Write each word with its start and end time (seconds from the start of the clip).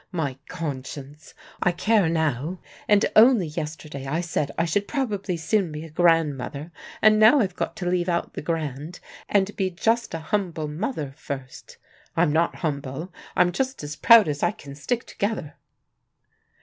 My 0.11 0.39
conscience! 0.49 1.35
I 1.61 1.71
care 1.71 2.09
now, 2.09 2.57
and 2.87 3.05
only 3.15 3.45
yesterday 3.49 4.07
I 4.07 4.19
said 4.19 4.49
I 4.57 4.65
should 4.65 4.87
probably 4.87 5.37
soon 5.37 5.71
be 5.71 5.83
a 5.85 5.91
grandmother, 5.91 6.71
and 7.03 7.19
now 7.19 7.39
I've 7.39 7.55
got 7.55 7.75
to 7.75 7.85
leave 7.85 8.09
out 8.09 8.33
the 8.33 8.41
grand, 8.41 8.99
and 9.29 9.55
be 9.55 9.69
just 9.69 10.15
a 10.15 10.19
humble 10.19 10.67
mother 10.67 11.13
first. 11.17 11.77
I'm 12.17 12.33
not 12.33 12.55
humble: 12.65 13.13
I'm 13.35 13.51
just 13.51 13.83
as 13.83 13.95
proud 13.95 14.27
as 14.27 14.41
I 14.41 14.49
can 14.49 14.73
stick 14.73 15.05
together." 15.05 15.53